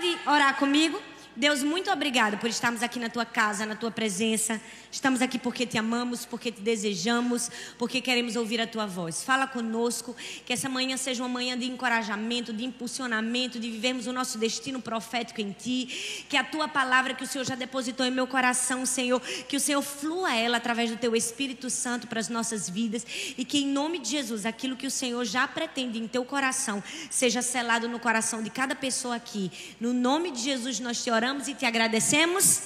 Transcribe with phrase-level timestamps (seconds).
[0.00, 1.09] pode orar comigo?
[1.40, 4.60] Deus, muito obrigado por estarmos aqui na tua casa, na tua presença.
[4.92, 9.24] Estamos aqui porque te amamos, porque te desejamos, porque queremos ouvir a tua voz.
[9.24, 10.14] Fala conosco,
[10.44, 14.82] que essa manhã seja uma manhã de encorajamento, de impulsionamento, de vivermos o nosso destino
[14.82, 16.26] profético em ti.
[16.28, 19.18] Que a tua palavra que o Senhor já depositou em meu coração, Senhor,
[19.48, 23.06] que o Senhor flua ela através do teu Espírito Santo para as nossas vidas
[23.38, 26.84] e que em nome de Jesus, aquilo que o Senhor já pretende em teu coração,
[27.10, 29.50] seja selado no coração de cada pessoa aqui.
[29.80, 32.62] No nome de Jesus nós te oramos e te agradecemos.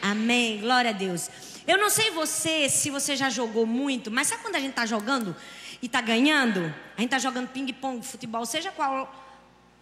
[0.00, 0.60] Amém.
[0.60, 1.28] Glória a Deus.
[1.66, 4.86] Eu não sei você, se você já jogou muito, mas sabe quando a gente está
[4.86, 5.34] jogando
[5.82, 6.60] e está ganhando?
[6.96, 9.12] A gente está jogando ping-pong, futebol, seja qual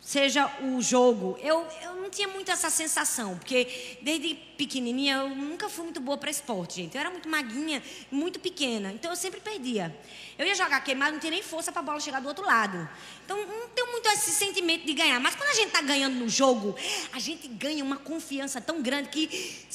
[0.06, 1.36] seja o jogo.
[1.42, 6.16] Eu, eu não tinha muito essa sensação, porque desde pequenininha eu nunca fui muito boa
[6.16, 6.94] para esporte, gente.
[6.94, 9.94] Eu era muito maguinha, muito pequena, então eu sempre perdia.
[10.38, 12.88] Eu ia jogar queimado, não tinha nem força para a bola chegar do outro lado.
[13.24, 15.18] Então não tenho muito esse sentimento de ganhar.
[15.18, 16.76] Mas quando a gente está ganhando no jogo,
[17.12, 19.66] a gente ganha uma confiança tão grande que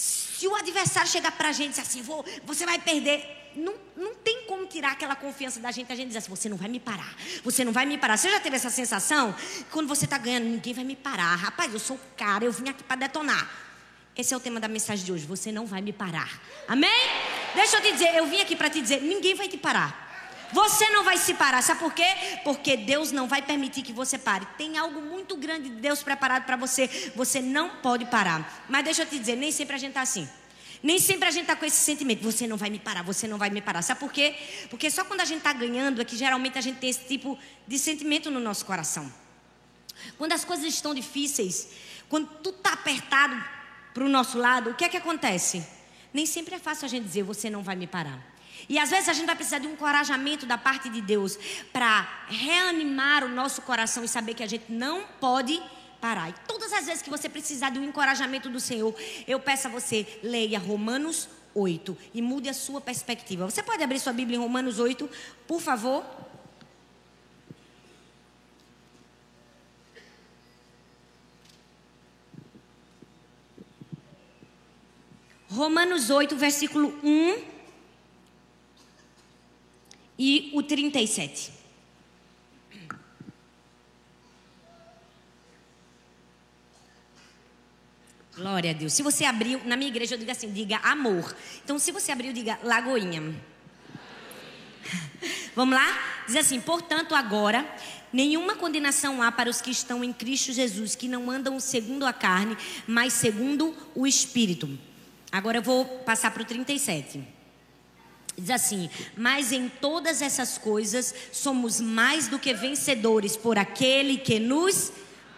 [0.42, 3.76] se o adversário chegar para a gente e dizer assim, Vou, você vai perder, não,
[3.96, 5.92] não tem como tirar aquela confiança da gente.
[5.92, 8.18] A gente diz assim: você não vai me parar, você não vai me parar.
[8.18, 9.36] Você já teve essa sensação?
[9.70, 11.36] Quando você está ganhando, ninguém vai me parar.
[11.36, 13.48] Rapaz, eu sou o cara, eu vim aqui para detonar.
[14.18, 15.28] Esse é o tema da mensagem de hoje.
[15.28, 16.42] Você não vai me parar.
[16.68, 16.90] Amém?
[17.54, 20.11] Deixa eu te dizer, eu vim aqui para te dizer: ninguém vai te parar.
[20.54, 22.06] Você não vai se parar, sabe por quê?
[22.44, 24.46] Porque Deus não vai permitir que você pare.
[24.58, 27.12] Tem algo muito grande de Deus preparado para você.
[27.16, 28.66] Você não pode parar.
[28.70, 30.28] Mas deixa eu te dizer, nem sempre a gente está assim.
[30.84, 33.38] Nem sempre a gente está com esse sentimento, você não vai me parar, você não
[33.38, 33.84] vai me parar.
[33.84, 34.36] Sabe por quê?
[34.70, 37.38] Porque só quando a gente está ganhando é que geralmente a gente tem esse tipo
[37.68, 39.12] de sentimento no nosso coração.
[40.18, 41.70] Quando as coisas estão difíceis,
[42.10, 43.36] quando tudo está apertado
[43.94, 45.64] para o nosso lado, o que é que acontece?
[46.12, 48.31] Nem sempre é fácil a gente dizer, você não vai me parar.
[48.68, 51.38] E às vezes a gente vai precisar de um encorajamento da parte de Deus
[51.72, 55.62] para reanimar o nosso coração e saber que a gente não pode
[56.00, 56.30] parar.
[56.30, 58.94] E todas as vezes que você precisar de um encorajamento do Senhor,
[59.28, 63.50] eu peço a você, leia Romanos 8 e mude a sua perspectiva.
[63.50, 65.10] Você pode abrir sua Bíblia em Romanos 8,
[65.48, 66.04] por favor?
[75.50, 77.61] Romanos 8, versículo 1
[80.22, 81.52] e o 37.
[88.36, 88.94] Glória a Deus.
[88.94, 91.36] Se você abriu, na minha igreja eu digo assim, diga amor.
[91.64, 93.34] Então, se você abriu, diga Lagoinha.
[95.56, 96.24] Vamos lá?
[96.28, 97.66] Diz assim: portanto, agora,
[98.14, 102.14] nenhuma condenação há para os que estão em Cristo Jesus, que não andam segundo a
[102.14, 102.56] carne,
[102.86, 104.78] mas segundo o Espírito.
[105.32, 107.41] Agora eu vou passar para o 37.
[108.42, 114.40] Diz assim: Mas em todas essas coisas somos mais do que vencedores por aquele que
[114.40, 114.92] nos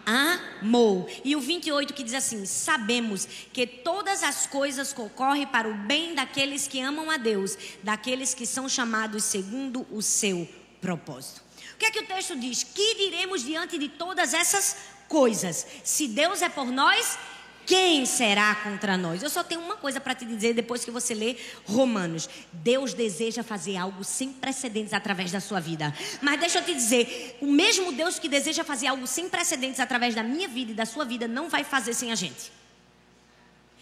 [0.06, 1.06] amou.
[1.22, 6.14] E o 28 que diz assim: Sabemos que todas as coisas concorrem para o bem
[6.14, 10.48] daqueles que amam a Deus, daqueles que são chamados segundo o seu
[10.80, 11.42] propósito.
[11.74, 12.64] O que é que o texto diz?
[12.64, 14.76] Que diremos diante de todas essas
[15.08, 15.66] coisas?
[15.82, 17.18] Se Deus é por nós,
[17.66, 19.22] quem será contra nós?
[19.22, 22.28] Eu só tenho uma coisa para te dizer depois que você lê Romanos.
[22.52, 25.94] Deus deseja fazer algo sem precedentes através da sua vida.
[26.20, 30.14] Mas deixa eu te dizer, o mesmo Deus que deseja fazer algo sem precedentes através
[30.14, 32.63] da minha vida e da sua vida não vai fazer sem a gente.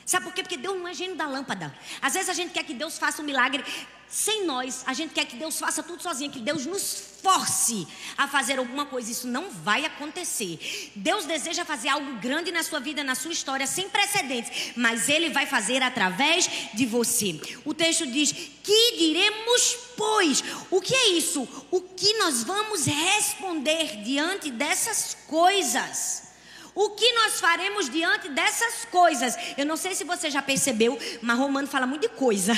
[0.05, 0.43] Sabe por quê?
[0.43, 1.75] Porque Deus não é gênio da lâmpada.
[2.01, 3.65] Às vezes a gente quer que Deus faça um milagre
[4.13, 4.83] sem nós.
[4.87, 8.85] A gente quer que Deus faça tudo sozinho, que Deus nos force a fazer alguma
[8.85, 9.11] coisa.
[9.11, 10.93] Isso não vai acontecer.
[10.95, 14.73] Deus deseja fazer algo grande na sua vida, na sua história, sem precedentes.
[14.77, 17.41] Mas Ele vai fazer através de você.
[17.65, 18.33] O texto diz:
[18.63, 20.45] Que diremos, pois?
[20.71, 21.49] O que é isso?
[21.71, 26.32] O que nós vamos responder diante dessas coisas?
[26.75, 29.37] O que nós faremos diante dessas coisas?
[29.59, 32.55] Eu não sei se você já percebeu, mas Romano fala muito de coisa.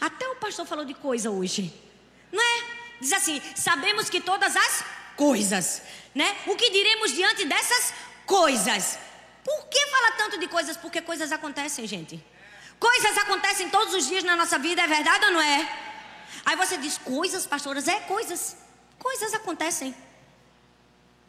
[0.00, 1.72] Até o pastor falou de coisa hoje.
[2.30, 2.64] Não é?
[3.00, 4.84] Diz assim: sabemos que todas as
[5.16, 5.82] coisas,
[6.14, 6.36] né?
[6.46, 7.92] O que diremos diante dessas
[8.26, 8.98] coisas?
[9.44, 10.76] Por que fala tanto de coisas?
[10.76, 12.24] Porque coisas acontecem, gente.
[12.78, 15.68] Coisas acontecem todos os dias na nossa vida, é verdade ou não é?
[16.44, 17.88] Aí você diz: coisas, pastoras?
[17.88, 18.56] É, coisas.
[18.98, 19.92] Coisas acontecem.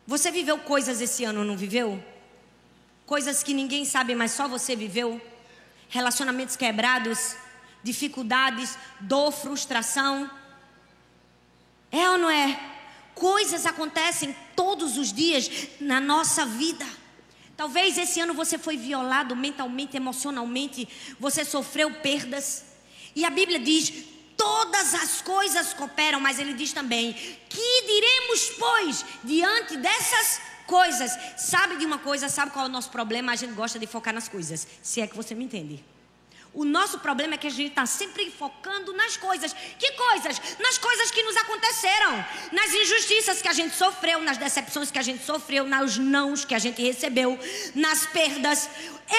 [0.06, 2.04] Você viveu coisas esse ano, não viveu?
[3.06, 5.22] Coisas que ninguém sabe, mas só você viveu?
[5.90, 7.36] Relacionamentos quebrados,
[7.82, 10.30] dificuldades, dor, frustração.
[11.92, 12.60] É ou não é?
[13.16, 16.86] Coisas acontecem todos os dias na nossa vida.
[17.56, 20.88] Talvez esse ano você foi violado mentalmente, emocionalmente,
[21.20, 22.66] você sofreu perdas.
[23.16, 23.94] E a Bíblia diz:
[24.44, 27.14] todas as coisas cooperam, mas ele diz também:
[27.48, 31.12] que diremos, pois, diante dessas coisas.
[31.38, 32.28] Sabe de uma coisa?
[32.28, 33.32] Sabe qual é o nosso problema?
[33.32, 34.68] A gente gosta de focar nas coisas.
[34.82, 35.84] Se é que você me entende.
[36.54, 39.54] O nosso problema é que a gente está sempre focando nas coisas.
[39.80, 40.40] Que coisas?
[40.60, 45.02] Nas coisas que nos aconteceram, nas injustiças que a gente sofreu, nas decepções que a
[45.02, 47.40] gente sofreu, nos nãos que a gente recebeu,
[47.74, 48.70] nas perdas.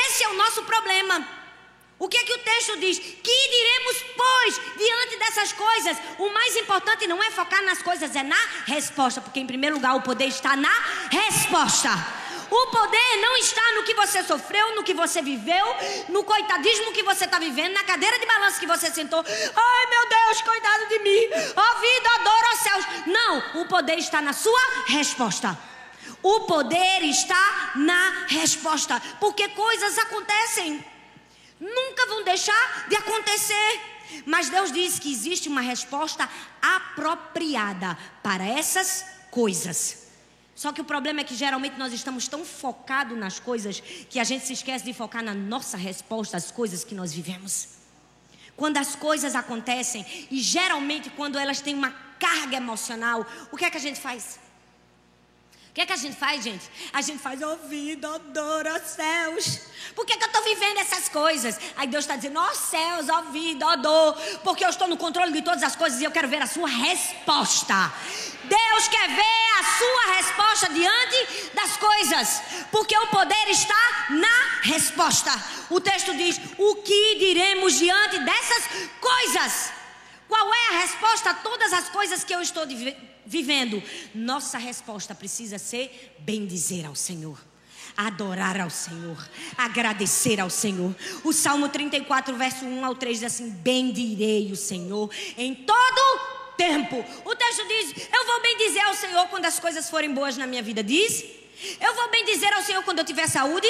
[0.07, 1.44] Esse é o nosso problema.
[1.99, 2.99] O que é que o texto diz?
[2.99, 5.97] Que diremos, pois, diante dessas coisas?
[6.19, 8.37] O mais importante não é focar nas coisas, é na
[8.67, 10.73] resposta, porque em primeiro lugar o poder está na
[11.11, 11.91] resposta.
[12.51, 15.67] O poder não está no que você sofreu, no que você viveu,
[16.09, 19.25] no coitadismo que você está vivendo, na cadeira de balanço que você sentou.
[19.25, 21.21] Ai meu Deus, cuidado de mim.
[21.57, 22.85] Ó vida, adoro aos céus.
[23.07, 25.57] Não, o poder está na sua resposta.
[26.23, 30.94] O poder está na resposta, porque coisas acontecem.
[31.61, 33.81] Nunca vão deixar de acontecer.
[34.27, 36.29] Mas Deus diz que existe uma resposta
[36.61, 40.05] apropriada para essas coisas.
[40.55, 44.25] Só que o problema é que geralmente nós estamos tão focados nas coisas que a
[44.25, 47.69] gente se esquece de focar na nossa resposta às coisas que nós vivemos.
[48.57, 51.91] Quando as coisas acontecem, e geralmente quando elas têm uma
[52.21, 54.39] carga emocional, o que é que a gente faz?
[55.75, 56.71] O que é que a gente faz, gente?
[56.93, 59.63] A gente faz ouvido, adora céus.
[59.97, 61.59] Por que, que eu estou vivendo essas coisas?
[61.75, 65.33] Aí Deus está dizendo, ó céus, ó vida, ó dor, porque eu estou no controle
[65.33, 67.93] de todas as coisas e eu quero ver a sua resposta.
[68.45, 75.33] Deus quer ver a sua resposta diante das coisas, porque o poder está na resposta.
[75.71, 78.65] O texto diz: o que diremos diante dessas
[79.01, 79.73] coisas?
[80.29, 82.65] Qual é a resposta a todas as coisas que eu estou
[83.27, 83.83] vivendo?
[84.15, 87.39] Nossa resposta precisa ser bendizer ao Senhor
[87.97, 89.17] adorar ao Senhor,
[89.57, 90.95] agradecer ao Senhor.
[91.23, 97.05] O Salmo 34, verso 1 ao 3 diz assim: Bendirei o Senhor em todo tempo.
[97.25, 100.63] O texto diz: Eu vou bendizer ao Senhor quando as coisas forem boas na minha
[100.63, 100.83] vida.
[100.83, 101.25] Diz
[101.81, 103.69] eu vou bem dizer ao Senhor quando eu tiver saúde.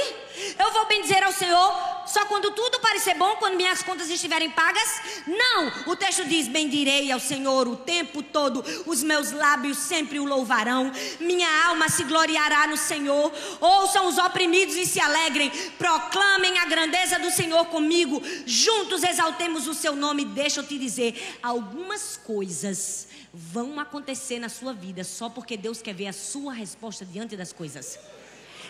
[0.58, 4.50] Eu vou bem dizer ao Senhor só quando tudo parecer bom, quando minhas contas estiverem
[4.50, 5.22] pagas.
[5.26, 8.64] Não, o texto diz: bendirei ao Senhor o tempo todo.
[8.86, 10.92] Os meus lábios sempre o louvarão.
[11.20, 13.32] Minha alma se gloriará no Senhor.
[13.60, 15.50] Ouçam os oprimidos e se alegrem.
[15.78, 18.22] Proclamem a grandeza do Senhor comigo.
[18.46, 20.24] Juntos exaltemos o seu nome.
[20.24, 25.92] Deixa eu te dizer, algumas coisas vão acontecer na sua vida só porque Deus quer
[25.92, 27.83] ver a sua resposta diante das coisas.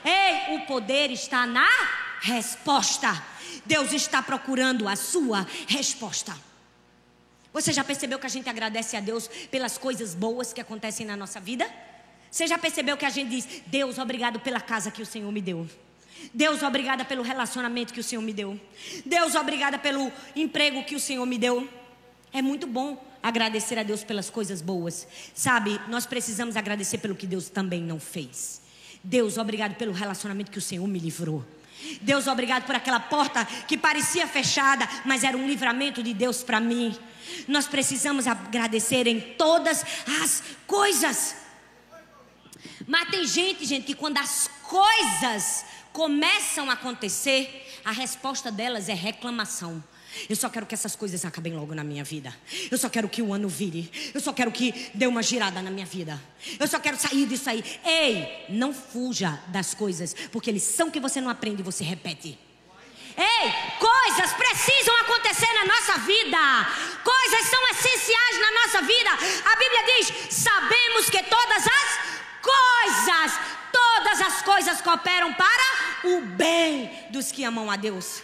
[0.05, 1.69] Ei, o poder está na
[2.21, 3.23] resposta.
[3.65, 6.37] Deus está procurando a sua resposta.
[7.53, 11.17] Você já percebeu que a gente agradece a Deus pelas coisas boas que acontecem na
[11.17, 11.71] nossa vida?
[12.31, 15.41] Você já percebeu que a gente diz: Deus, obrigado pela casa que o Senhor me
[15.41, 15.69] deu.
[16.33, 18.61] Deus, obrigada pelo relacionamento que o Senhor me deu.
[19.07, 21.69] Deus, obrigada pelo emprego que o Senhor me deu.
[22.33, 25.07] É muito bom agradecer a Deus pelas coisas boas.
[25.33, 28.64] Sabe, nós precisamos agradecer pelo que Deus também não fez.
[29.05, 31.45] Deus, obrigado pelo relacionamento que o Senhor me livrou.
[32.01, 36.59] Deus, obrigado por aquela porta que parecia fechada, mas era um livramento de Deus para
[36.59, 36.97] mim.
[37.47, 39.85] Nós precisamos agradecer em todas
[40.23, 41.37] as coisas.
[42.87, 48.95] Mas tem gente, gente, que quando as coisas começam a acontecer, a resposta delas é
[48.95, 49.85] reclamação.
[50.29, 52.35] Eu só quero que essas coisas acabem logo na minha vida.
[52.71, 53.91] Eu só quero que o ano vire.
[54.15, 56.21] Eu só quero que dê uma girada na minha vida.
[56.59, 57.65] Eu só quero sair disso aí.
[57.85, 62.39] Ei, não fuja das coisas, porque lição que você não aprende, você repete.
[63.17, 66.39] Ei, coisas precisam acontecer na nossa vida.
[67.05, 69.11] Coisas são essenciais na nossa vida.
[69.53, 73.41] A Bíblia diz: sabemos que todas as coisas,
[73.73, 78.23] todas as coisas cooperam para o bem dos que amam a Deus.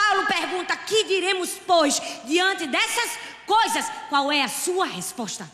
[0.00, 3.84] Paulo pergunta: Que diremos, pois, diante dessas coisas?
[4.08, 5.50] Qual é a sua resposta?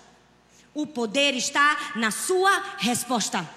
[0.73, 3.49] O poder está na sua resposta.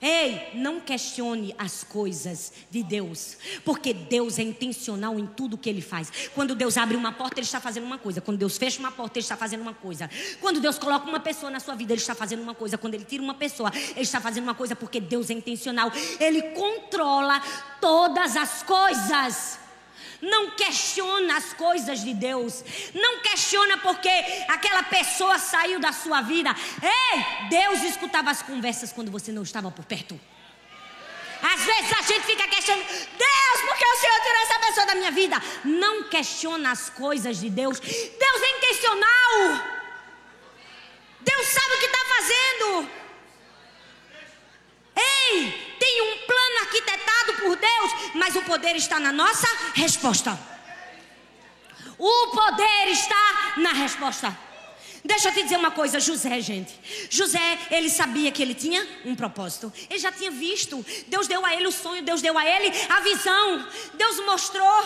[0.00, 5.80] Ei, não questione as coisas de Deus, porque Deus é intencional em tudo que Ele
[5.80, 6.12] faz.
[6.34, 8.20] Quando Deus abre uma porta, Ele está fazendo uma coisa.
[8.20, 10.10] Quando Deus fecha uma porta, Ele está fazendo uma coisa.
[10.40, 12.76] Quando Deus coloca uma pessoa na sua vida, Ele está fazendo uma coisa.
[12.76, 15.90] Quando Ele tira uma pessoa, Ele está fazendo uma coisa, porque Deus é intencional.
[16.20, 17.40] Ele controla
[17.80, 19.65] todas as coisas.
[20.20, 22.64] Não questiona as coisas de Deus.
[22.94, 24.08] Não questiona porque
[24.48, 26.54] aquela pessoa saiu da sua vida.
[26.82, 30.18] Ei, Deus escutava as conversas quando você não estava por perto.
[31.42, 34.94] Às vezes a gente fica questionando, Deus, por que o Senhor tirou essa pessoa da
[34.94, 35.36] minha vida?
[35.64, 37.78] Não questiona as coisas de Deus.
[37.78, 39.76] Deus é intencional.
[41.20, 42.90] Deus sabe o que está fazendo.
[44.96, 50.38] Ei, tem um plano arquitetado por Deus, mas o poder está na nossa resposta.
[51.98, 54.36] O poder está na resposta.
[55.04, 56.74] Deixa eu te dizer uma coisa, José, gente.
[57.08, 59.72] José, ele sabia que ele tinha um propósito.
[59.88, 60.84] Ele já tinha visto.
[61.06, 63.68] Deus deu a ele o sonho, Deus deu a ele a visão.
[63.94, 64.82] Deus mostrou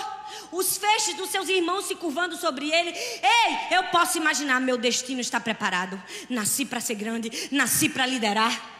[0.52, 2.90] os feixes dos seus irmãos se curvando sobre ele.
[2.90, 6.00] Ei, eu posso imaginar, meu destino está preparado.
[6.29, 8.80] Nasci para ser grande, nasci para liderar.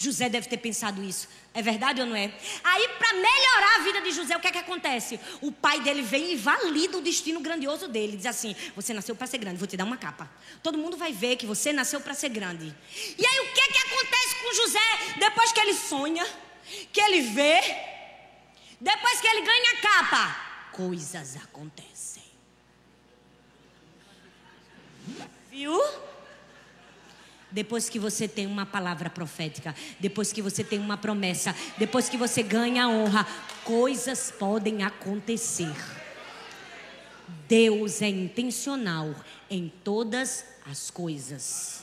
[0.00, 1.28] José deve ter pensado isso.
[1.52, 2.32] É verdade ou não é?
[2.62, 5.18] Aí, para melhorar a vida de José, o que é que acontece?
[5.40, 8.16] O pai dele vem e valida o destino grandioso dele.
[8.16, 10.30] Diz assim: Você nasceu para ser grande, vou te dar uma capa.
[10.62, 12.72] Todo mundo vai ver que você nasceu para ser grande.
[13.18, 16.26] E aí, o que é que acontece com José depois que ele sonha,
[16.92, 17.60] que ele vê,
[18.80, 20.70] depois que ele ganha a capa?
[20.70, 22.22] Coisas acontecem.
[25.50, 25.76] Viu?
[27.50, 32.16] Depois que você tem uma palavra profética, depois que você tem uma promessa, depois que
[32.16, 33.26] você ganha a honra,
[33.64, 35.74] coisas podem acontecer.
[37.48, 39.14] Deus é intencional
[39.50, 41.82] em todas as coisas.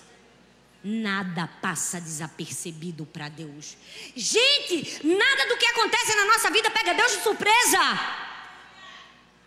[0.83, 3.75] Nada passa desapercebido para Deus.
[4.15, 7.79] Gente, nada do que acontece na nossa vida pega Deus de surpresa.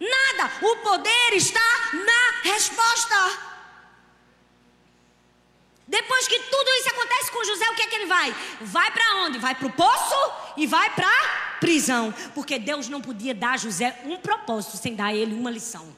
[0.00, 0.52] Nada.
[0.62, 1.60] O poder está
[1.92, 3.47] na resposta.
[5.88, 8.34] Depois que tudo isso acontece com José, o que é que ele vai?
[8.60, 9.38] Vai para onde?
[9.38, 12.14] Vai para o poço e vai para prisão.
[12.34, 15.96] Porque Deus não podia dar a José um propósito sem dar a ele uma lição.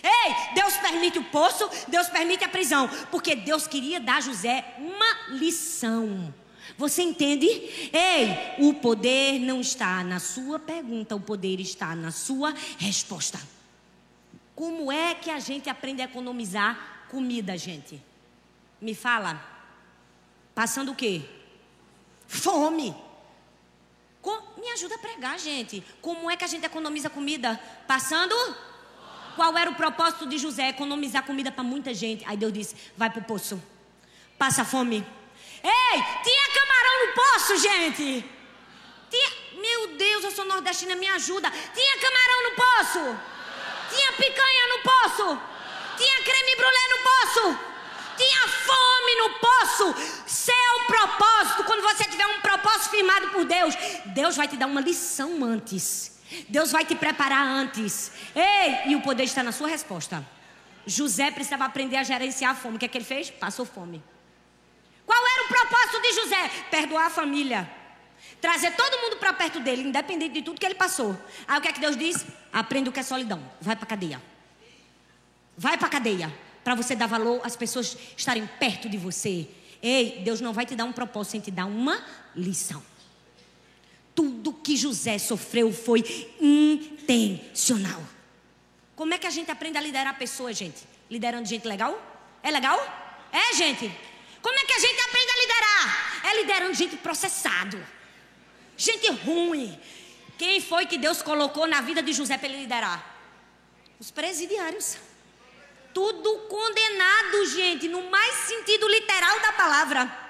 [0.00, 2.88] Ei, Deus permite o poço, Deus permite a prisão.
[3.10, 6.32] Porque Deus queria dar a José uma lição.
[6.78, 7.46] Você entende?
[7.92, 13.40] Ei, o poder não está na sua pergunta, o poder está na sua resposta.
[14.54, 18.11] Como é que a gente aprende a economizar comida, gente?
[18.82, 19.40] Me fala.
[20.56, 21.22] Passando o quê?
[22.26, 22.92] Fome.
[24.20, 25.84] Com, me ajuda a pregar, gente.
[26.00, 27.60] Como é que a gente economiza comida?
[27.86, 28.34] Passando?
[29.36, 30.70] Qual era o propósito de José?
[30.70, 32.24] Economizar comida para muita gente.
[32.26, 33.62] Aí Deus disse: vai para o poço.
[34.36, 35.06] Passa fome.
[35.62, 38.24] Ei, tinha camarão no poço, gente.
[39.08, 41.48] Tinha, meu Deus, eu sou nordestina, me ajuda.
[41.50, 43.16] Tinha camarão no poço.
[43.94, 45.40] Tinha picanha no poço.
[45.96, 47.71] Tinha creme brulee no poço
[48.16, 49.94] tinha fome no poço.
[50.26, 53.74] Seu propósito, quando você tiver um propósito firmado por Deus,
[54.06, 56.20] Deus vai te dar uma lição antes.
[56.48, 58.12] Deus vai te preparar antes.
[58.34, 60.26] Ei, e o poder está na sua resposta.
[60.86, 62.76] José precisava aprender a gerenciar a fome.
[62.76, 63.30] O que é que ele fez?
[63.30, 64.02] Passou fome.
[65.06, 66.50] Qual era o propósito de José?
[66.70, 67.70] Perdoar a família.
[68.40, 71.16] Trazer todo mundo para perto dele, independente de tudo que ele passou.
[71.46, 72.24] Aí o que é que Deus diz?
[72.52, 73.42] Aprenda o que é solidão.
[73.60, 74.22] Vai para cadeia.
[75.56, 79.48] Vai para cadeia para você dar valor às pessoas estarem perto de você.
[79.82, 82.04] Ei, Deus não vai te dar um propósito sem te dar uma
[82.36, 82.82] lição.
[84.14, 86.04] Tudo que José sofreu foi
[86.40, 88.02] intencional.
[88.94, 90.84] Como é que a gente aprende a liderar pessoas, gente?
[91.10, 92.00] Liderando gente legal?
[92.42, 92.78] É legal?
[93.32, 93.90] É, gente?
[94.40, 96.26] Como é que a gente aprende a liderar?
[96.26, 97.84] É liderando gente processado.
[98.76, 99.78] Gente ruim.
[100.38, 103.16] Quem foi que Deus colocou na vida de José para ele liderar?
[103.98, 104.96] Os presidiários.
[105.92, 110.22] Tudo condenado, gente, no mais sentido literal da palavra.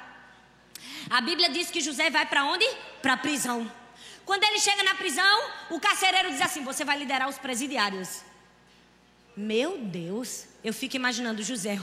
[1.09, 2.64] A Bíblia diz que José vai para onde?
[3.00, 3.71] Para a prisão.
[4.25, 8.23] Quando ele chega na prisão, o carcereiro diz assim: Você vai liderar os presidiários.
[9.37, 11.78] Meu Deus, eu fico imaginando José.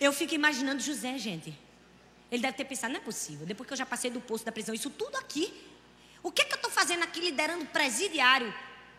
[0.00, 1.56] Eu fico imaginando José, gente.
[2.30, 3.46] Ele deve ter pensado: Não é possível.
[3.46, 5.52] Depois que eu já passei do posto da prisão, isso tudo aqui.
[6.22, 8.52] O que é que eu estou fazendo aqui liderando presidiário?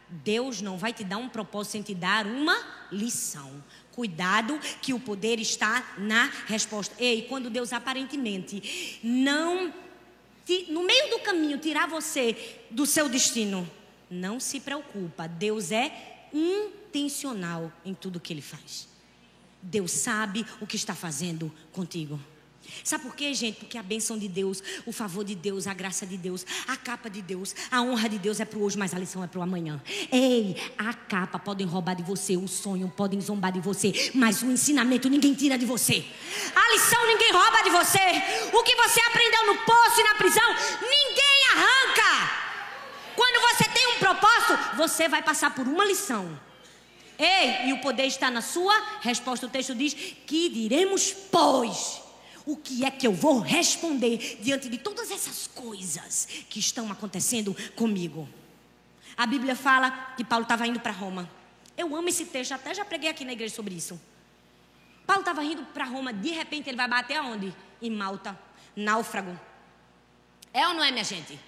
[0.07, 3.63] Deus não vai te dar um propósito sem te dar uma lição.
[3.91, 6.95] Cuidado que o poder está na resposta.
[6.99, 9.73] Ei, quando Deus aparentemente não
[10.69, 13.69] no meio do caminho tirar você do seu destino,
[14.09, 15.27] não se preocupa.
[15.27, 18.87] Deus é intencional em tudo que ele faz.
[19.61, 22.19] Deus sabe o que está fazendo contigo.
[22.83, 23.57] Sabe por quê, gente?
[23.59, 27.09] Porque a bênção de Deus, o favor de Deus, a graça de Deus, a capa
[27.09, 29.41] de Deus, a honra de Deus é para hoje, mas a lição é para o
[29.41, 29.81] amanhã.
[30.11, 34.51] Ei, a capa podem roubar de você, o sonho podem zombar de você, mas o
[34.51, 36.05] ensinamento ninguém tira de você.
[36.55, 37.99] A lição ninguém rouba de você.
[38.53, 42.41] O que você aprendeu no poço e na prisão, ninguém arranca.
[43.15, 46.39] Quando você tem um propósito, você vai passar por uma lição.
[47.17, 49.45] Ei, e o poder está na sua resposta.
[49.45, 49.93] O texto diz:
[50.25, 52.00] Que diremos, pois?
[52.45, 57.55] O que é que eu vou responder diante de todas essas coisas que estão acontecendo
[57.75, 58.27] comigo?
[59.15, 61.29] A Bíblia fala que Paulo estava indo para Roma.
[61.77, 63.99] Eu amo esse texto, até já preguei aqui na igreja sobre isso.
[65.05, 67.53] Paulo estava indo para Roma, de repente ele vai bater aonde?
[67.81, 68.37] Em Malta,
[68.75, 69.37] náufrago.
[70.53, 71.39] É ou não é, minha gente?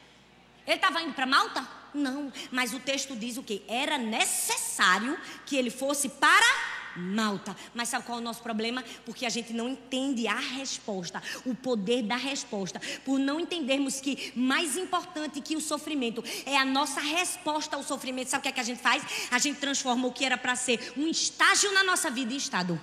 [0.65, 1.67] Ele estava indo para Malta?
[1.93, 3.63] Não, mas o texto diz o que?
[3.67, 7.55] Era necessário que ele fosse para Malta.
[7.73, 8.83] Mas sabe qual é o nosso problema?
[9.05, 12.81] Porque a gente não entende a resposta, o poder da resposta.
[13.03, 18.29] Por não entendermos que mais importante que o sofrimento é a nossa resposta ao sofrimento.
[18.29, 19.03] Sabe o que, é que a gente faz?
[19.31, 22.79] A gente transforma o que era para ser um estágio na nossa vida em estado.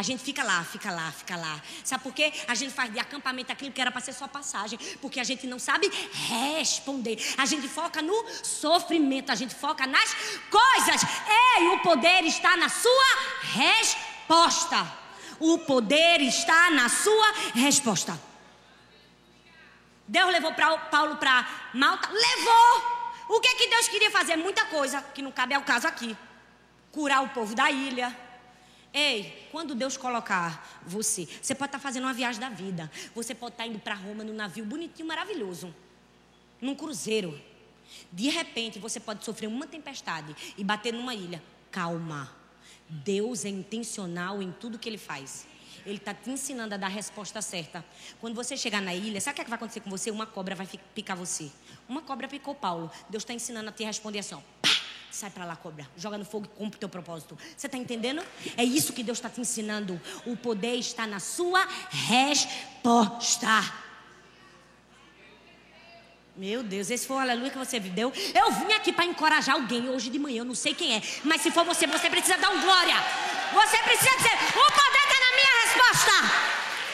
[0.00, 1.60] A gente fica lá, fica lá, fica lá.
[1.84, 2.32] Sabe por quê?
[2.48, 4.78] A gente faz de acampamento aquilo que era para ser só passagem.
[4.98, 5.92] Porque a gente não sabe
[6.26, 7.18] responder.
[7.36, 10.16] A gente foca no sofrimento, a gente foca nas
[10.50, 11.02] coisas.
[11.58, 13.04] Ei, o poder está na sua
[13.42, 14.90] resposta.
[15.38, 18.18] O poder está na sua resposta.
[20.08, 22.08] Deus levou pra, Paulo para Malta?
[22.08, 23.26] Levou!
[23.28, 24.36] O que, que Deus queria fazer?
[24.36, 26.16] Muita coisa, que não cabe ao caso aqui.
[26.90, 28.29] Curar o povo da ilha
[28.92, 32.90] Ei, quando Deus colocar você, você pode estar fazendo uma viagem da vida.
[33.14, 35.74] Você pode estar indo para Roma num navio bonitinho, maravilhoso,
[36.60, 37.40] num cruzeiro.
[38.12, 41.42] De repente, você pode sofrer uma tempestade e bater numa ilha.
[41.70, 42.30] Calma.
[42.88, 45.46] Deus é intencional em tudo que ele faz.
[45.86, 47.84] Ele está te ensinando a dar a resposta certa.
[48.20, 50.10] Quando você chegar na ilha, sabe o que, é que vai acontecer com você?
[50.10, 51.50] Uma cobra vai picar você.
[51.88, 52.90] Uma cobra picou Paulo.
[53.08, 54.40] Deus está ensinando a te responder assim: ó,
[55.10, 55.88] Sai para lá, cobra.
[55.96, 57.36] Joga no fogo e cumpre o teu propósito.
[57.56, 58.22] Você está entendendo?
[58.56, 60.00] É isso que Deus está te ensinando.
[60.24, 63.72] O poder está na sua resposta.
[66.36, 68.12] Meu Deus, esse foi o aleluia que você deu.
[68.34, 71.02] Eu vim aqui para encorajar alguém hoje de manhã, eu não sei quem é.
[71.24, 72.94] Mas se for você, você precisa dar um glória.
[73.52, 76.12] Você precisa dizer: o poder está na minha resposta.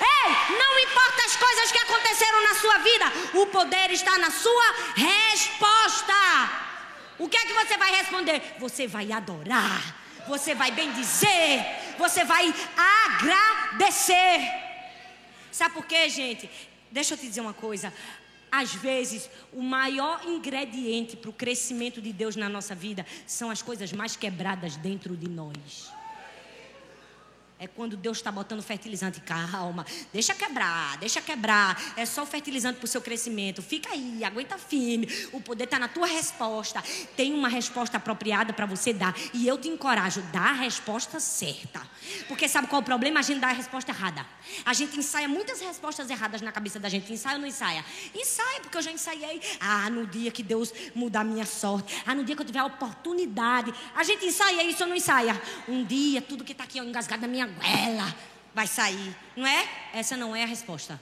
[0.00, 4.74] Ei, não importa as coisas que aconteceram na sua vida, o poder está na sua
[4.96, 6.66] resposta.
[7.18, 8.56] O que é que você vai responder?
[8.58, 11.64] Você vai adorar, você vai bendizer,
[11.98, 14.40] você vai agradecer.
[15.50, 16.50] Sabe por quê, gente?
[16.90, 17.92] Deixa eu te dizer uma coisa.
[18.50, 23.62] Às vezes, o maior ingrediente para o crescimento de Deus na nossa vida são as
[23.62, 25.95] coisas mais quebradas dentro de nós.
[27.58, 29.18] É quando Deus está botando fertilizante.
[29.20, 31.94] Calma, deixa quebrar, deixa quebrar.
[31.96, 33.62] É só o fertilizante para o seu crescimento.
[33.62, 35.08] Fica aí, aguenta firme.
[35.32, 36.84] O poder está na tua resposta.
[37.16, 39.14] Tem uma resposta apropriada para você dar.
[39.32, 41.80] E eu te encorajo, dá a resposta certa.
[42.28, 43.20] Porque sabe qual é o problema?
[43.20, 44.26] A gente dá a resposta errada.
[44.62, 47.10] A gente ensaia muitas respostas erradas na cabeça da gente.
[47.10, 47.82] Ensaia ou não ensaia?
[48.14, 49.40] Ensaia, porque eu já ensaiei.
[49.58, 52.02] Ah, no dia que Deus mudar a minha sorte.
[52.06, 53.72] Ah, no dia que eu tiver a oportunidade.
[53.94, 55.40] A gente ensaia isso ou não ensaia?
[55.66, 58.14] Um dia, tudo que está aqui engasgado na minha ela
[58.54, 59.14] vai sair.
[59.36, 59.68] Não é?
[59.92, 61.00] Essa não é a resposta.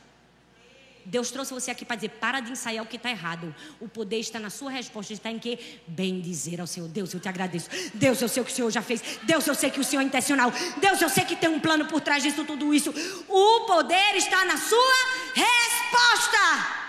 [1.06, 3.54] Deus trouxe você aqui para dizer: para de ensaiar o que está errado.
[3.78, 5.12] O poder está na sua resposta.
[5.12, 5.58] Está em que?
[5.86, 7.68] Bem dizer ao Senhor: Deus, eu te agradeço.
[7.92, 9.02] Deus, eu sei o que o Senhor já fez.
[9.22, 10.50] Deus, eu sei que o Senhor é intencional.
[10.78, 12.90] Deus, eu sei que tem um plano por trás disso tudo isso.
[13.28, 14.94] O poder está na sua
[15.34, 16.84] resposta.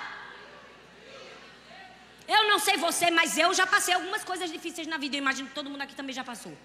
[2.28, 5.16] Eu não sei você, mas eu já passei algumas coisas difíceis na vida.
[5.16, 6.58] Eu imagino que todo mundo aqui também já passou.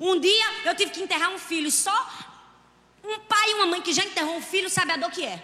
[0.00, 1.70] Um dia eu tive que enterrar um filho.
[1.70, 2.28] Só
[3.02, 5.42] um pai e uma mãe que já enterrou um filho sabe a dor que é.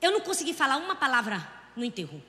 [0.00, 2.22] Eu não consegui falar uma palavra no enterro.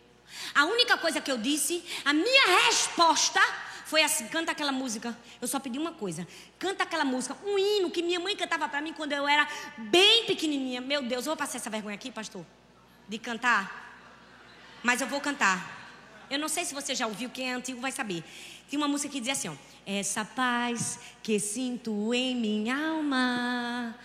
[0.54, 3.40] A única coisa que eu disse, a minha resposta
[3.86, 5.18] foi assim: canta aquela música.
[5.42, 6.28] Eu só pedi uma coisa:
[6.60, 10.26] canta aquela música, um hino que minha mãe cantava para mim quando eu era bem
[10.26, 10.82] pequenininha.
[10.82, 12.46] Meu Deus, eu vou passar essa vergonha aqui, pastor,
[13.08, 13.86] de cantar.
[14.84, 15.76] Mas eu vou cantar.
[16.30, 18.24] Eu não sei se você já ouviu, quem é antigo vai saber.
[18.70, 19.54] Tem uma música que diz assim: ó,
[19.86, 23.96] Essa paz que sinto em minha alma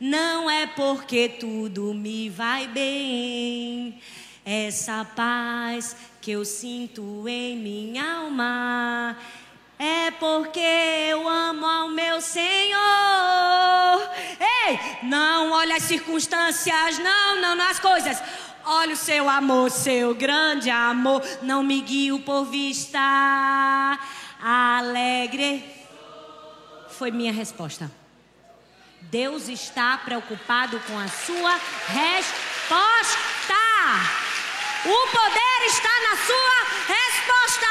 [0.00, 4.00] não é porque tudo me vai bem.
[4.44, 9.16] Essa paz que eu sinto em minha alma
[9.78, 12.78] é porque eu amo ao meu Senhor.
[14.40, 18.20] Ei, não olha as circunstâncias, não, não nas coisas.
[18.70, 21.22] Olha o seu amor, seu grande amor.
[21.40, 22.98] Não me guio por vista
[24.38, 25.64] alegre.
[26.90, 27.90] Foi minha resposta.
[29.00, 33.54] Deus está preocupado com a sua resposta.
[34.84, 36.58] O poder está na sua
[36.94, 37.66] resposta.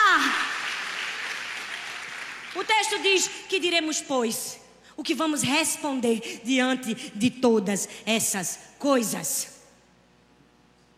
[2.55, 4.59] O texto diz: Que diremos, pois?
[4.95, 9.56] O que vamos responder diante de todas essas coisas?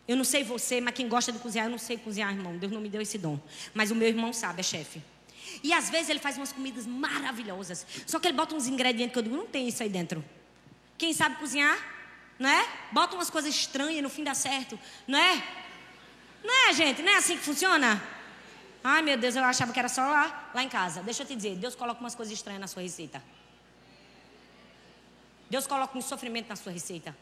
[0.09, 2.57] Eu não sei você, mas quem gosta de cozinhar, eu não sei cozinhar, irmão.
[2.57, 3.39] Deus não me deu esse dom.
[3.75, 5.03] Mas o meu irmão sabe, é chefe.
[5.61, 7.85] E às vezes ele faz umas comidas maravilhosas.
[8.07, 10.25] Só que ele bota uns ingredientes que eu digo, não tem isso aí dentro.
[10.97, 11.77] Quem sabe cozinhar,
[12.39, 12.67] não é?
[12.91, 15.43] Bota umas coisas estranhas no fim dá certo, não é?
[16.43, 17.03] Não é, gente?
[17.03, 18.01] Não é assim que funciona?
[18.83, 21.03] Ai, meu Deus, eu achava que era só lá, lá em casa.
[21.03, 23.21] Deixa eu te dizer, Deus coloca umas coisas estranhas na sua receita.
[25.51, 27.15] Deus coloca um sofrimento na sua receita.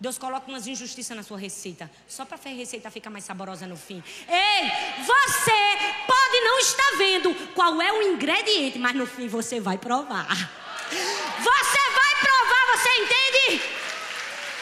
[0.00, 3.76] Deus coloca umas injustiças na sua receita, só para a receita ficar mais saborosa no
[3.76, 4.02] fim.
[4.28, 5.52] Ei, você
[6.06, 10.28] pode não está vendo qual é o ingrediente, mas no fim você vai provar.
[10.88, 13.62] Você vai provar, você entende?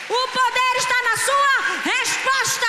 [0.09, 2.67] O poder está na sua resposta.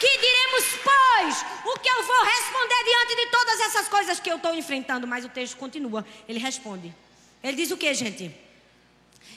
[0.00, 4.36] Que diremos, pois, o que eu vou responder diante de todas essas coisas que eu
[4.36, 5.06] estou enfrentando?
[5.06, 6.06] Mas o texto continua.
[6.28, 6.94] Ele responde.
[7.42, 8.47] Ele diz o que, gente?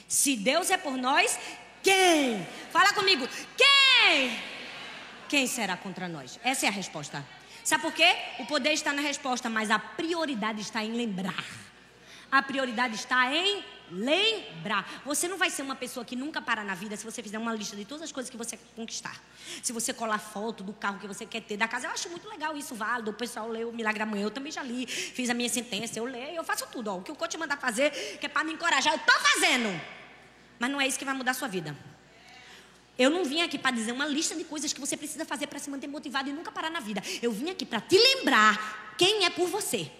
[0.08, 1.38] Se Deus é por nós,
[1.82, 2.46] quem?
[2.70, 3.28] Fala comigo.
[3.56, 4.38] Quem?
[5.28, 6.38] Quem será contra nós?
[6.44, 7.24] Essa é a resposta.
[7.64, 8.14] Sabe por quê?
[8.38, 11.44] O poder está na resposta, mas a prioridade está em lembrar.
[12.30, 15.02] A prioridade está em lembrar.
[15.04, 17.54] Você não vai ser uma pessoa que nunca para na vida se você fizer uma
[17.54, 19.20] lista de todas as coisas que você quer conquistar.
[19.62, 22.28] Se você colar foto do carro que você quer ter, da casa, eu acho muito
[22.28, 23.10] legal isso, válido.
[23.10, 26.04] O pessoal lê o Milagre Amanhã, eu também já li, fiz a minha sentença, eu
[26.04, 26.88] leio, eu faço tudo.
[26.88, 26.98] Ó.
[26.98, 29.80] O que o coach mandar fazer, que é para me encorajar, eu estou fazendo.
[30.58, 31.76] Mas não é isso que vai mudar a sua vida.
[32.98, 35.58] Eu não vim aqui para dizer uma lista de coisas que você precisa fazer para
[35.58, 37.02] se manter motivado e nunca parar na vida.
[37.22, 39.90] Eu vim aqui para te lembrar quem é por você.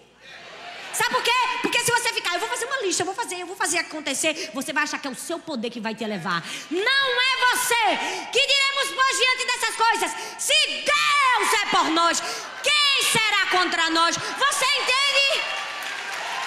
[0.93, 1.31] Sabe por quê?
[1.63, 2.02] Porque se você
[2.33, 4.99] eu vou fazer uma lista, eu vou fazer, eu vou fazer acontecer, você vai achar
[4.99, 6.43] que é o seu poder que vai te levar.
[6.69, 7.83] Não é você.
[8.31, 10.11] Que diremos, pois, diante dessas coisas?
[10.39, 12.21] Se Deus é por nós,
[12.61, 14.15] quem será contra nós?
[14.17, 15.43] Você entende?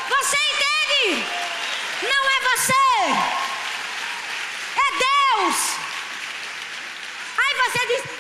[0.08, 1.24] Você entende?
[2.02, 3.46] Não é você.
[5.36, 5.56] Deus.
[7.38, 8.15] Aí você diz: Ah,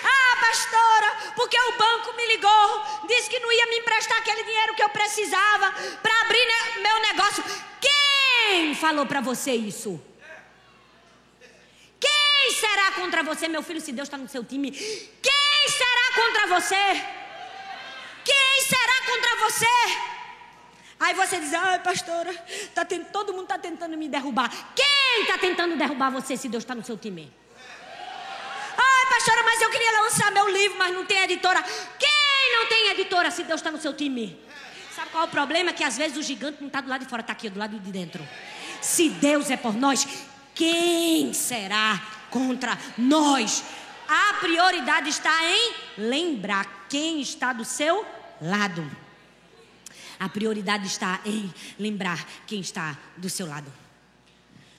[0.56, 4.82] pastora, porque o banco me ligou, disse que não ia me emprestar aquele dinheiro que
[4.82, 5.70] eu precisava
[6.02, 6.46] para abrir
[6.80, 7.44] meu negócio.
[7.80, 10.00] Quem falou para você isso?
[12.00, 14.70] Quem será contra você, meu filho, se Deus está no seu time?
[14.70, 17.04] Quem será contra você?
[18.24, 19.66] Quem será contra você?
[20.98, 22.32] Aí você diz, ai pastora,
[22.74, 24.50] tá todo mundo está tentando me derrubar.
[24.74, 27.30] Quem está tentando derrubar você se Deus está no seu time?
[29.26, 31.60] Pastora, mas eu queria lançar meu livro, mas não tem editora.
[31.98, 34.38] Quem não tem editora se Deus está no seu time?
[34.94, 35.72] Sabe qual é o problema?
[35.72, 37.76] Que às vezes o gigante não está do lado de fora, está aqui do lado
[37.76, 38.24] de dentro.
[38.80, 40.06] Se Deus é por nós,
[40.54, 43.64] quem será contra nós?
[44.06, 48.06] A prioridade está em lembrar quem está do seu
[48.40, 48.88] lado.
[50.20, 53.72] A prioridade está em lembrar quem está do seu lado.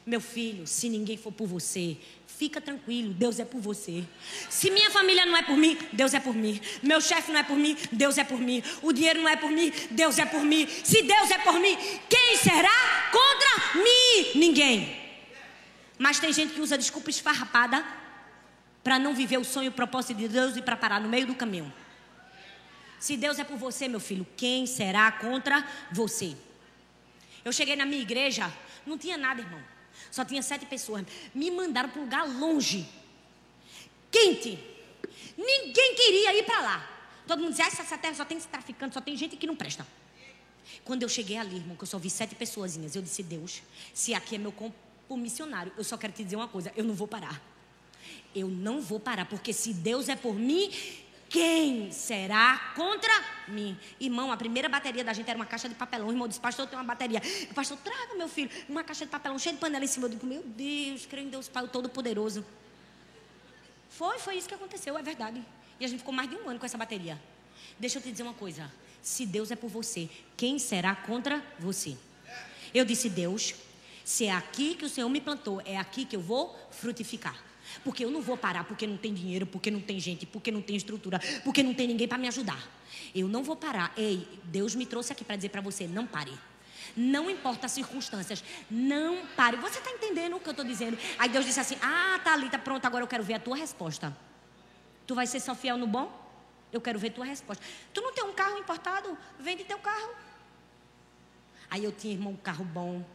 [0.05, 1.97] Meu filho, se ninguém for por você,
[2.37, 4.03] fica tranquilo, Deus é por você.
[4.47, 6.61] Se minha família não é por mim, Deus é por mim.
[6.83, 8.61] Meu chefe não é por mim, Deus é por mim.
[8.83, 10.67] O dinheiro não é por mim, Deus é por mim.
[10.67, 11.75] Se Deus é por mim,
[12.07, 14.39] quem será contra mim?
[14.39, 14.95] Ninguém.
[15.97, 17.83] Mas tem gente que usa desculpa esfarrapada
[18.83, 21.25] para não viver o sonho e o propósito de Deus e para parar no meio
[21.25, 21.73] do caminho.
[22.99, 26.37] Se Deus é por você, meu filho, quem será contra você?
[27.43, 28.51] Eu cheguei na minha igreja,
[28.85, 29.76] não tinha nada, irmão.
[30.11, 31.05] Só tinha sete pessoas.
[31.33, 32.87] Me mandaram para um lugar longe,
[34.11, 34.59] quente.
[35.37, 36.89] Ninguém queria ir para lá.
[37.27, 39.85] Todo mundo dizia: essa terra só tem traficante, só tem gente que não presta.
[40.83, 43.61] Quando eu cheguei ali, irmão, que eu só vi sete pessoas, eu disse: Deus,
[43.93, 44.53] se aqui é meu
[45.11, 47.41] missionário, eu só quero te dizer uma coisa: eu não vou parar.
[48.33, 50.71] Eu não vou parar, porque se Deus é por mim,
[51.29, 53.11] quem será contra
[53.47, 53.77] mim?
[53.99, 56.07] Irmão, a primeira bateria da gente era uma caixa de papelão.
[56.07, 57.21] O irmão disse, pastor, tenho uma bateria.
[57.49, 60.05] O pastor, traga, meu filho, uma caixa de papelão cheia de panela em cima.
[60.05, 62.45] Eu digo, meu Deus, creio em Deus Pai, Todo-Poderoso.
[63.89, 65.43] Foi, foi isso que aconteceu, é verdade.
[65.79, 67.19] E a gente ficou mais de um ano com essa bateria.
[67.79, 68.71] Deixa eu te dizer uma coisa.
[69.01, 71.97] Se Deus é por você, quem será contra você?
[72.73, 73.53] Eu disse, Deus,
[74.03, 77.46] se é aqui que o Senhor me plantou, é aqui que eu vou frutificar.
[77.83, 80.61] Porque eu não vou parar porque não tem dinheiro, porque não tem gente, porque não
[80.61, 82.67] tem estrutura, porque não tem ninguém para me ajudar.
[83.13, 83.93] Eu não vou parar.
[83.97, 86.33] Ei, Deus me trouxe aqui para dizer para você: não pare.
[86.95, 89.57] Não importa as circunstâncias, não pare.
[89.57, 90.97] Você está entendendo o que eu estou dizendo?
[91.19, 94.15] Aí Deus disse assim: Ah, Thalita, pronto, agora eu quero ver a tua resposta.
[95.05, 96.25] Tu vai ser só fiel no bom?
[96.71, 97.63] Eu quero ver tua resposta.
[97.93, 99.17] Tu não tem um carro importado?
[99.39, 100.15] Vende teu carro.
[101.69, 103.05] Aí eu tinha, irmão, um carro bom.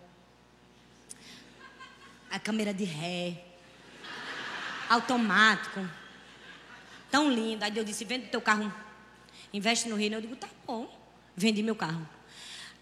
[2.31, 3.52] A câmera de ré
[4.93, 5.81] automático.
[7.11, 7.65] Tão lindo.
[7.65, 8.73] Aí Deus disse: vende o teu carro,
[9.53, 10.17] investe no reino.
[10.17, 10.89] Eu digo: tá bom,
[11.37, 12.07] vendi meu carro.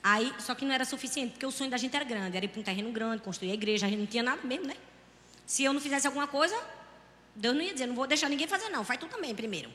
[0.02, 2.48] Aí, só que não era suficiente, porque o sonho da gente era grande, era ir
[2.48, 4.74] para um terreno grande, construir a igreja, a gente não tinha nada mesmo, né?
[5.46, 6.58] Se eu não fizesse alguma coisa,
[7.36, 9.70] Deus não ia dizer, não vou deixar ninguém fazer, não, faz tu também primeiro.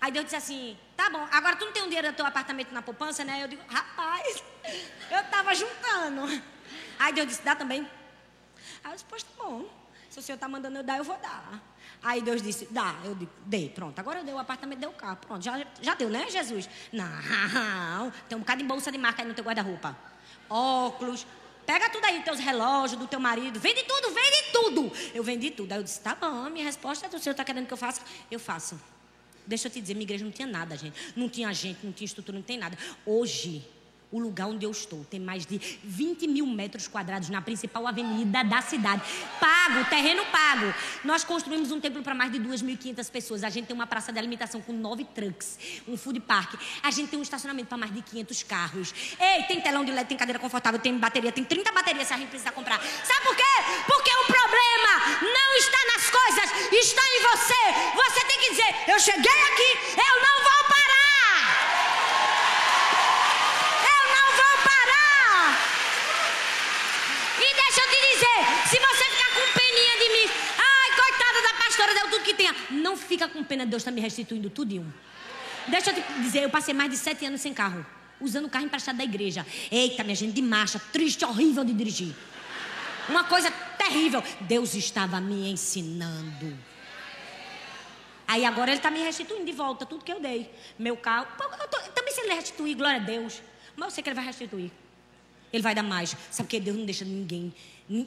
[0.00, 2.72] Aí Deus disse assim: tá bom, agora tu não tem um dinheiro do teu apartamento
[2.72, 3.42] na poupança, né?
[3.42, 4.42] Eu digo: rapaz,
[5.10, 6.42] eu estava juntando.
[6.98, 7.80] Aí Deus disse: dá também.
[8.84, 9.85] Aí eu disse: pois tá bom.
[10.16, 11.62] Se o senhor está mandando eu dar, eu vou dar.
[12.02, 12.94] Aí Deus disse, dá.
[13.04, 13.98] Eu dei, pronto.
[13.98, 15.18] Agora eu dei o apartamento, dei o carro.
[15.18, 16.70] Pronto, já, já deu, né, Jesus?
[16.90, 19.94] Não, tem um bocado de bolsa de marca aí no teu guarda-roupa.
[20.48, 21.26] Óculos.
[21.66, 23.60] Pega tudo aí, teus relógios, do teu marido.
[23.60, 24.92] Vende tudo, vende tudo.
[25.12, 25.70] Eu vendi tudo.
[25.72, 28.00] Aí eu disse, tá bom, minha resposta é: o senhor está querendo que eu faça?
[28.30, 28.80] Eu faço.
[29.46, 31.12] Deixa eu te dizer, minha igreja não tinha nada, gente.
[31.14, 32.78] Não tinha gente, não tinha estrutura, não tem nada.
[33.04, 33.68] Hoje,
[34.10, 38.44] o lugar onde eu estou tem mais de 20 mil metros quadrados na principal avenida
[38.44, 39.02] da cidade.
[39.40, 40.72] Pago, terreno pago.
[41.04, 43.44] Nós construímos um templo para mais de 2.500 pessoas.
[43.44, 46.54] A gente tem uma praça de alimentação com nove trucks, um food park.
[46.82, 48.94] A gente tem um estacionamento para mais de 500 carros.
[49.18, 52.16] Ei, tem telão de LED, tem cadeira confortável, tem bateria, tem 30 baterias se a
[52.16, 52.80] gente precisar comprar.
[52.80, 53.42] Sabe por quê?
[53.86, 57.96] Porque o problema não está nas coisas, está em você.
[57.96, 60.56] Você tem que dizer: eu cheguei aqui, eu não vou
[68.66, 72.54] Se você ficar com peninha de mim, ai, coitada da pastora, deu tudo que tenha.
[72.70, 74.86] Não fica com pena, Deus está me restituindo tudo.
[75.66, 77.84] Deixa eu te dizer, eu passei mais de sete anos sem carro,
[78.20, 79.44] usando o carro emprestado da igreja.
[79.70, 82.14] Eita, minha gente, de marcha, triste, horrível de dirigir.
[83.08, 84.22] Uma coisa terrível.
[84.40, 86.56] Deus estava me ensinando.
[88.28, 90.50] Aí agora ele está me restituindo de volta tudo que eu dei.
[90.78, 91.26] Meu carro.
[91.60, 93.40] Eu tô, também se ele restituir, glória a Deus.
[93.76, 94.70] Mas eu sei que ele vai restituir.
[95.52, 96.16] Ele vai dar mais.
[96.30, 97.54] Sabe que Deus não deixa ninguém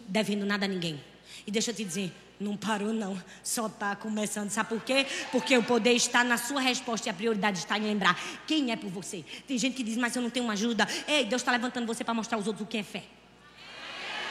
[0.08, 1.02] devendo nada a ninguém.
[1.48, 4.50] E deixa eu te dizer, não parou não, só está começando.
[4.50, 5.06] Sabe por quê?
[5.32, 8.76] Porque o poder está na sua resposta e a prioridade está em lembrar quem é
[8.76, 9.26] por você.
[9.48, 10.88] Tem gente que diz, mas eu não tenho uma ajuda.
[11.08, 13.04] Ei, Deus está levantando você para mostrar aos outros o que é fé.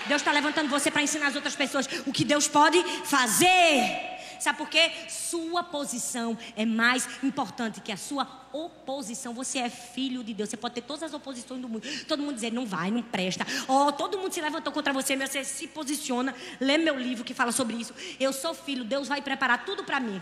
[0.07, 4.18] Deus está levantando você para ensinar as outras pessoas o que Deus pode fazer.
[4.41, 4.91] Sabe por quê?
[5.09, 9.35] Sua posição é mais importante que a sua oposição.
[9.35, 10.49] Você é filho de Deus.
[10.49, 11.87] Você pode ter todas as oposições do mundo.
[12.07, 13.47] Todo mundo dizer, não vai, não presta.
[13.67, 16.35] Oh, todo mundo se levantou contra você, mas você se posiciona.
[16.61, 17.95] Lê meu livro que fala sobre isso.
[18.19, 20.21] Eu sou filho, Deus vai preparar tudo para mim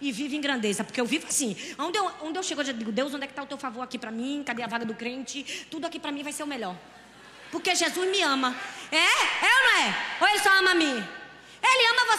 [0.00, 1.56] e vive em grandeza, porque eu vivo assim.
[1.78, 3.58] Onde eu, onde eu chego, eu já digo: Deus, onde é que está o teu
[3.58, 4.42] favor aqui para mim?
[4.44, 5.66] Cadê a vaga do crente?
[5.70, 6.76] Tudo aqui para mim vai ser o melhor.
[7.50, 8.54] Porque Jesus me ama.
[8.90, 8.96] É?
[8.96, 9.96] É ou não é?
[10.20, 11.19] Ou ele só ama a mim?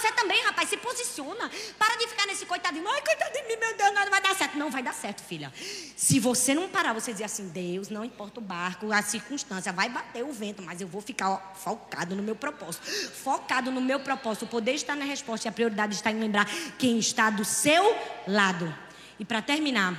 [0.02, 0.68] Você também, rapaz.
[0.68, 1.50] Se posiciona.
[1.78, 2.88] Para de ficar nesse coitadinho.
[2.88, 4.58] Ai, coitado de mim, meu Deus, nada vai dar certo.
[4.58, 5.54] Não vai dar certo, filha.
[5.96, 9.90] Se você não parar, você dizer assim: Deus, não importa o barco, a circunstância, vai
[9.90, 12.84] bater o vento, mas eu vou ficar ó, focado no meu propósito.
[12.84, 14.46] Focado no meu propósito.
[14.46, 16.48] O poder está na resposta e a prioridade está em lembrar
[16.80, 17.96] quem está do seu
[18.28, 18.74] lado.
[19.20, 19.96] E para terminar,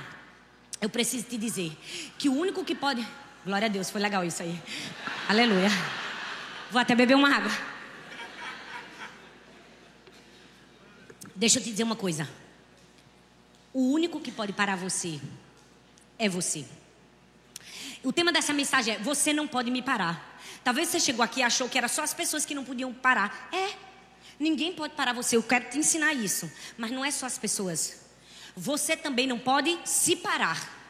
[0.81, 1.71] eu preciso te dizer
[2.17, 3.07] que o único que pode.
[3.45, 4.61] Glória a Deus, foi legal isso aí.
[5.29, 5.69] Aleluia.
[6.71, 7.72] Vou até beber uma água.
[11.35, 12.29] Deixa eu te dizer uma coisa.
[13.73, 15.19] O único que pode parar você
[16.19, 16.65] é você.
[18.03, 20.39] O tema dessa mensagem é: Você não pode me parar.
[20.63, 23.49] Talvez você chegou aqui e achou que era só as pessoas que não podiam parar.
[23.51, 23.73] É.
[24.39, 25.35] Ninguém pode parar você.
[25.35, 26.51] Eu quero te ensinar isso.
[26.77, 28.01] Mas não é só as pessoas.
[28.55, 30.81] Você também não pode se parar.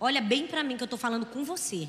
[0.00, 1.88] Olha bem para mim que eu estou falando com você.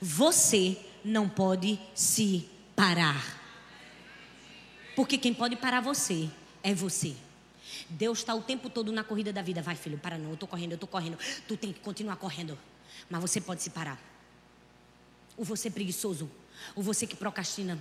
[0.00, 3.40] Você não pode se parar.
[4.94, 6.30] Porque quem pode parar você
[6.62, 7.16] é você.
[7.88, 9.62] Deus está o tempo todo na corrida da vida.
[9.62, 10.28] Vai, filho, para não.
[10.28, 11.18] Eu estou correndo, eu estou correndo.
[11.46, 12.58] Tu tem que continuar correndo.
[13.08, 14.00] Mas você pode se parar.
[15.36, 16.30] O você preguiçoso.
[16.74, 17.78] O você que procrastina.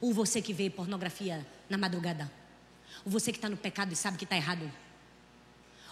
[0.00, 2.30] O você que vê pornografia na madrugada.
[3.04, 4.70] O você que está no pecado e sabe que está errado.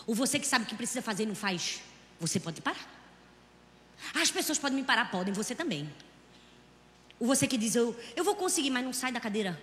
[0.06, 1.80] O você que sabe que precisa fazer e não faz.
[2.20, 2.86] Você pode parar.
[4.14, 5.90] As pessoas podem me parar, podem, você também.
[7.18, 9.60] O você que diz, eu, eu vou conseguir, mas não sai da cadeira.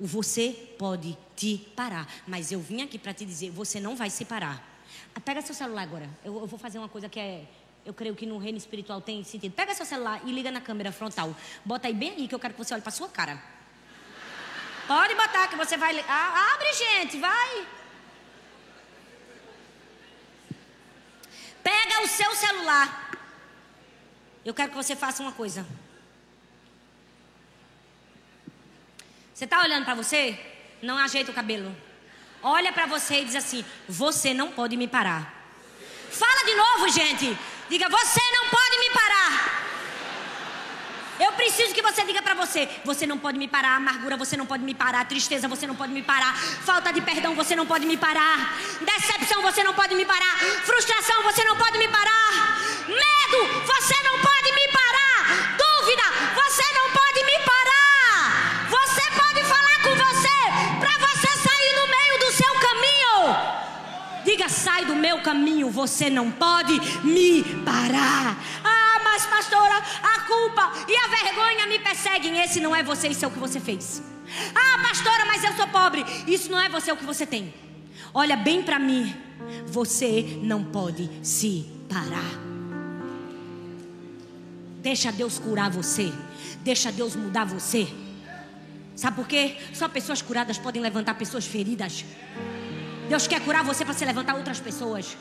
[0.00, 4.24] Você pode te parar, mas eu vim aqui para te dizer, você não vai se
[4.24, 4.68] parar.
[5.14, 6.08] Ah, pega seu celular agora.
[6.24, 7.44] Eu, eu, vou fazer uma coisa que é,
[7.84, 9.52] eu creio que no reino espiritual tem sentido.
[9.52, 11.34] Pega seu celular e liga na câmera frontal.
[11.64, 13.40] Bota aí bem aí que eu quero que você olhe para sua cara.
[14.86, 15.98] Pode botar que você vai.
[16.08, 17.66] Ah, abre, gente, vai.
[21.62, 23.10] Pega o seu celular.
[24.44, 25.64] Eu quero que você faça uma coisa.
[29.42, 30.38] Você está olhando para você?
[30.80, 31.76] Não ajeita o cabelo.
[32.40, 35.34] Olha para você e diz assim: Você não pode me parar.
[36.12, 37.36] Fala de novo, gente.
[37.68, 39.62] Diga: Você não pode me parar.
[41.18, 43.74] Eu preciso que você diga para você: Você não pode me parar.
[43.74, 45.04] Amargura, você não pode me parar.
[45.08, 46.36] Tristeza, você não pode me parar.
[46.36, 48.56] Falta de perdão, você não pode me parar.
[48.80, 50.38] Decepção, você não pode me parar.
[50.64, 52.60] Frustração, você não pode me parar.
[52.86, 54.71] Medo, você não pode me parar.
[65.22, 68.36] Caminho, você não pode me parar.
[68.64, 72.38] Ah, mas pastora, a culpa e a vergonha me perseguem.
[72.40, 74.02] Esse não é você, isso é o que você fez.
[74.54, 76.04] Ah, pastora, mas eu sou pobre.
[76.26, 77.52] Isso não é você, é o que você tem.
[78.12, 79.14] Olha bem para mim.
[79.66, 82.40] Você não pode se parar.
[84.80, 86.12] Deixa Deus curar você.
[86.62, 87.88] Deixa Deus mudar você.
[88.96, 89.56] Sabe por quê?
[89.72, 92.04] Só pessoas curadas podem levantar pessoas feridas.
[93.08, 95.16] Deus quer curar você para se levantar outras pessoas.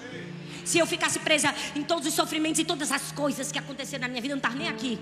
[0.63, 4.07] Se eu ficasse presa em todos os sofrimentos e todas as coisas que aconteceram na
[4.07, 4.99] minha vida, eu não estava nem aqui.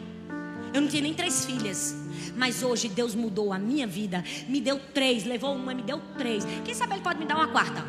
[0.74, 1.96] Eu não tinha nem três filhas.
[2.36, 4.24] Mas hoje Deus mudou a minha vida.
[4.48, 6.46] Me deu três, levou uma, me deu três.
[6.64, 7.84] Quem sabe Ele pode me dar uma quarta?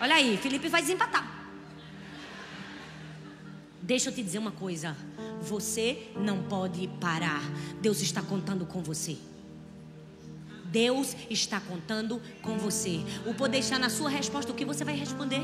[0.00, 1.38] Olha aí, Felipe vai desempatar.
[3.80, 4.96] Deixa eu te dizer uma coisa.
[5.40, 7.42] Você não pode parar.
[7.80, 9.16] Deus está contando com você.
[10.70, 13.00] Deus está contando com você.
[13.26, 14.52] O poder está na sua resposta.
[14.52, 15.42] O que você vai responder?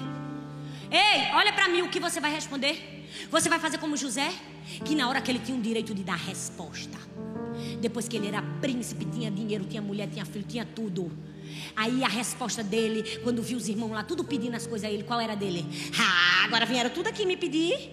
[0.90, 3.08] Ei, olha para mim o que você vai responder.
[3.30, 4.32] Você vai fazer como José,
[4.84, 6.98] que na hora que ele tinha o direito de dar resposta.
[7.80, 11.10] Depois que ele era príncipe, tinha dinheiro, tinha mulher, tinha filho, tinha tudo.
[11.76, 15.02] Aí a resposta dele, quando viu os irmãos lá, tudo pedindo as coisas a ele,
[15.04, 15.64] qual era dele?
[15.98, 17.90] Ah, agora vieram tudo aqui me pedir.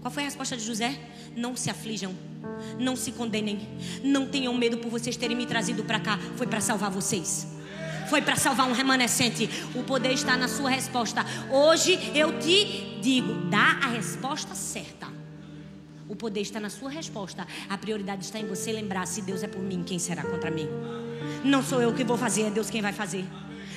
[0.00, 0.98] Qual foi a resposta de José?
[1.36, 2.14] Não se aflijam,
[2.78, 3.60] não se condenem,
[4.02, 6.18] não tenham medo por vocês terem me trazido para cá.
[6.36, 7.46] Foi para salvar vocês.
[8.08, 9.48] Foi para salvar um remanescente.
[9.74, 11.24] O poder está na sua resposta.
[11.50, 15.06] Hoje eu te digo, dá a resposta certa.
[16.08, 17.46] O poder está na sua resposta.
[17.68, 20.68] A prioridade está em você lembrar: se Deus é por mim, quem será contra mim?
[21.44, 23.24] Não sou eu que vou fazer, é Deus quem vai fazer.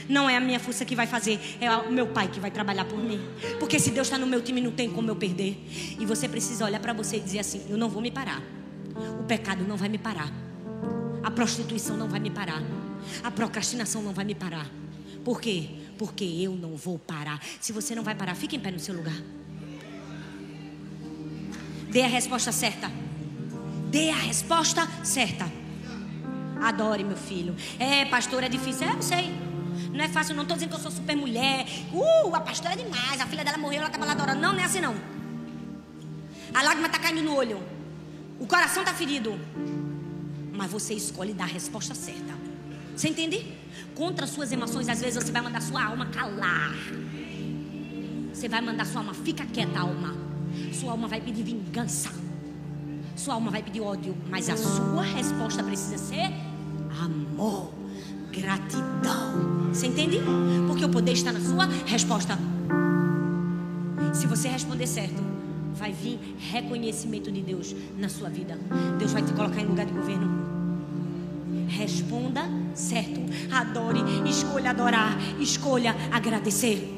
[0.09, 2.85] Não é a minha força que vai fazer, é o meu pai que vai trabalhar
[2.85, 3.21] por mim.
[3.59, 5.57] Porque se Deus está no meu time, não tem como eu perder.
[5.99, 8.41] E você precisa olhar para você e dizer assim: eu não vou me parar.
[9.19, 10.31] O pecado não vai me parar.
[11.23, 12.61] A prostituição não vai me parar.
[13.23, 14.69] A procrastinação não vai me parar.
[15.23, 15.69] Por quê?
[15.97, 17.39] Porque eu não vou parar.
[17.61, 19.15] Se você não vai parar, fique em pé no seu lugar.
[21.89, 22.91] Dê a resposta certa.
[23.89, 25.45] Dê a resposta certa.
[26.61, 27.55] Adore, meu filho.
[27.77, 28.87] É, pastor, é difícil.
[28.87, 29.42] É, eu sei.
[29.93, 31.67] Não é fácil, não estou dizendo que eu sou super mulher.
[31.93, 33.21] Uh, a pastora é demais.
[33.21, 34.41] A filha dela morreu, ela estava lá adorando.
[34.41, 34.95] Não, não é assim não.
[36.51, 37.61] A lágrima está caindo no olho.
[38.39, 39.39] O coração está ferido.
[40.51, 42.33] Mas você escolhe dar a resposta certa.
[42.95, 43.53] Você entende?
[43.93, 46.75] Contra suas emoções, às vezes você vai mandar sua alma calar.
[48.33, 50.15] Você vai mandar sua alma, fica quieta, alma.
[50.73, 52.11] Sua alma vai pedir vingança.
[53.15, 54.17] Sua alma vai pedir ódio.
[54.27, 56.33] Mas a sua resposta precisa ser
[56.99, 57.82] amor
[58.39, 59.69] gratidão.
[59.71, 60.19] Você entende?
[60.67, 62.37] Porque o poder está na sua resposta.
[64.13, 65.21] Se você responder certo,
[65.73, 66.19] vai vir
[66.51, 68.57] reconhecimento de Deus na sua vida.
[68.99, 70.43] Deus vai te colocar em lugar de governo.
[71.67, 72.43] Responda
[72.75, 73.21] certo.
[73.51, 76.92] Adore, escolha adorar, escolha agradecer.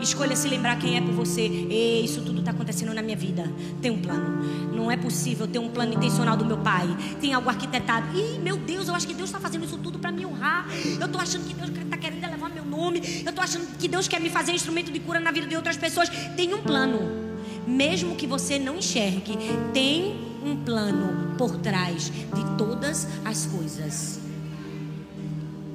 [0.00, 1.42] Escolha se lembrar quem é por você.
[1.42, 3.50] Ei, isso tudo está acontecendo na minha vida.
[3.80, 4.42] Tem um plano.
[4.74, 6.86] Não é possível ter um plano intencional do meu pai.
[7.20, 8.06] Tem algo arquitetado.
[8.16, 10.66] Ih, meu Deus, eu acho que Deus está fazendo isso tudo para me honrar.
[11.00, 13.00] Eu estou achando que Deus está querendo levar meu nome.
[13.24, 15.76] Eu estou achando que Deus quer me fazer instrumento de cura na vida de outras
[15.76, 16.08] pessoas.
[16.36, 17.28] Tem um plano.
[17.66, 19.36] Mesmo que você não enxergue,
[19.74, 24.20] tem um plano por trás de todas as coisas.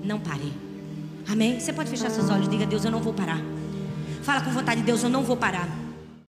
[0.03, 0.51] Não pare.
[1.29, 1.59] Amém?
[1.59, 3.52] Você pode fechar seus olhos e diga: Deus, eu não vou parar.
[4.23, 5.82] Fala com vontade de Deus, eu não vou parar.